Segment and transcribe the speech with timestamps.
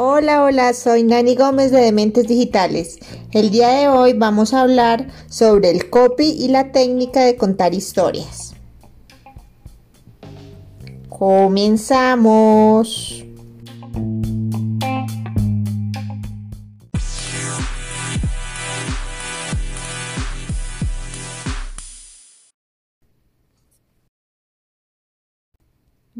[0.00, 3.00] Hola, hola, soy Nani Gómez de Dementes Digitales.
[3.32, 7.74] El día de hoy vamos a hablar sobre el copy y la técnica de contar
[7.74, 8.54] historias.
[11.08, 13.24] Comenzamos.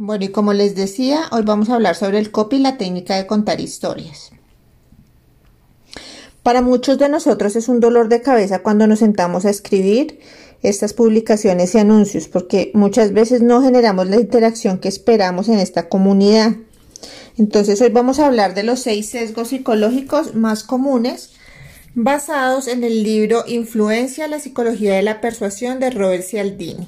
[0.01, 3.17] Bueno, y como les decía, hoy vamos a hablar sobre el copy y la técnica
[3.17, 4.31] de contar historias.
[6.45, 10.21] Para muchos de nosotros es un dolor de cabeza cuando nos sentamos a escribir
[10.63, 15.89] estas publicaciones y anuncios, porque muchas veces no generamos la interacción que esperamos en esta
[15.89, 16.55] comunidad.
[17.37, 21.33] Entonces hoy vamos a hablar de los seis sesgos psicológicos más comunes
[21.97, 26.87] basados en el libro Influencia, la psicología de la persuasión de Robert Cialdini.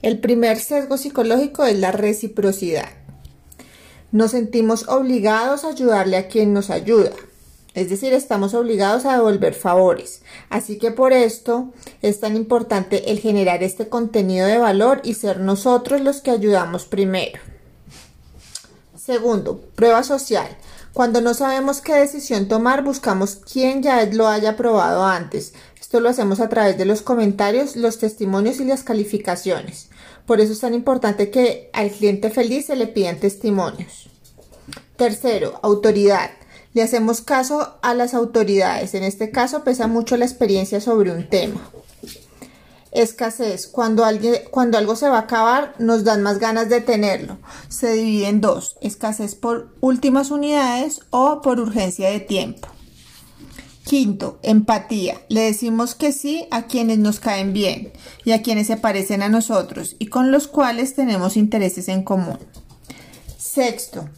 [0.00, 2.88] El primer sesgo psicológico es la reciprocidad.
[4.12, 7.10] Nos sentimos obligados a ayudarle a quien nos ayuda.
[7.74, 10.22] Es decir, estamos obligados a devolver favores.
[10.50, 15.40] Así que por esto es tan importante el generar este contenido de valor y ser
[15.40, 17.40] nosotros los que ayudamos primero.
[18.96, 20.48] Segundo, prueba social.
[20.92, 25.54] Cuando no sabemos qué decisión tomar, buscamos quien ya lo haya probado antes.
[25.88, 29.88] Esto lo hacemos a través de los comentarios, los testimonios y las calificaciones.
[30.26, 34.10] Por eso es tan importante que al cliente feliz se le pidan testimonios.
[34.98, 36.28] Tercero, autoridad.
[36.74, 38.92] Le hacemos caso a las autoridades.
[38.92, 41.70] En este caso pesa mucho la experiencia sobre un tema.
[42.92, 43.66] Escasez.
[43.66, 47.38] Cuando, alguien, cuando algo se va a acabar, nos dan más ganas de tenerlo.
[47.70, 48.76] Se divide en dos.
[48.82, 52.68] Escasez por últimas unidades o por urgencia de tiempo.
[53.88, 55.22] Quinto, empatía.
[55.30, 57.90] Le decimos que sí a quienes nos caen bien
[58.22, 62.38] y a quienes se parecen a nosotros y con los cuales tenemos intereses en común.
[63.38, 64.10] Sexto,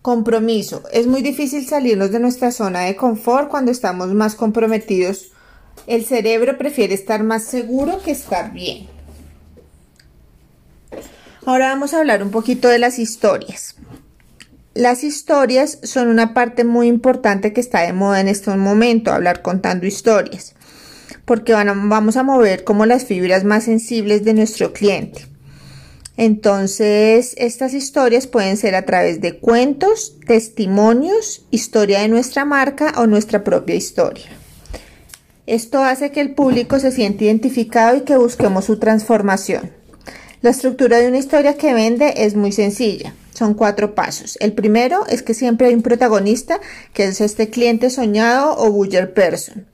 [0.00, 0.84] compromiso.
[0.92, 5.32] Es muy difícil salirnos de nuestra zona de confort cuando estamos más comprometidos.
[5.88, 8.86] El cerebro prefiere estar más seguro que estar bien.
[11.46, 13.74] Ahora vamos a hablar un poquito de las historias.
[14.80, 19.42] Las historias son una parte muy importante que está de moda en este momento, hablar
[19.42, 20.54] contando historias,
[21.26, 25.26] porque vamos a mover como las fibras más sensibles de nuestro cliente.
[26.16, 33.06] Entonces, estas historias pueden ser a través de cuentos, testimonios, historia de nuestra marca o
[33.06, 34.30] nuestra propia historia.
[35.46, 39.72] Esto hace que el público se sienta identificado y que busquemos su transformación.
[40.40, 43.12] La estructura de una historia que vende es muy sencilla.
[43.40, 44.36] Son cuatro pasos.
[44.38, 46.60] El primero es que siempre hay un protagonista,
[46.92, 49.66] que es este cliente soñado o buyer person.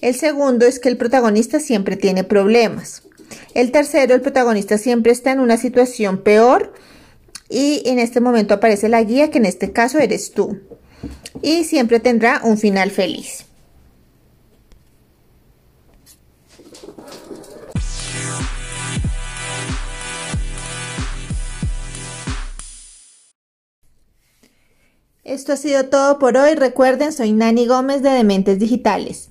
[0.00, 3.02] El segundo es que el protagonista siempre tiene problemas.
[3.52, 6.72] El tercero, el protagonista siempre está en una situación peor
[7.50, 10.58] y en este momento aparece la guía, que en este caso eres tú.
[11.42, 13.44] Y siempre tendrá un final feliz.
[25.30, 26.56] Esto ha sido todo por hoy.
[26.56, 29.30] Recuerden, soy Nani Gómez de Dementes Digitales.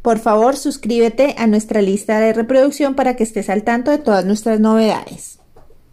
[0.00, 4.24] Por favor, suscríbete a nuestra lista de reproducción para que estés al tanto de todas
[4.24, 5.40] nuestras novedades.